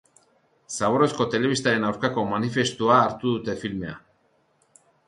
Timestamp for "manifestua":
2.33-2.99